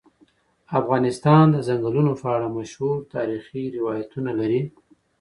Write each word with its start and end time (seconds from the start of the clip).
افغانستان 0.79 1.45
د 1.51 1.57
ځنګلونه 1.67 2.11
په 2.21 2.27
اړه 2.35 2.47
مشهور 2.57 2.97
تاریخی 3.15 3.63
روایتونه 3.77 4.31
لري. 4.39 4.61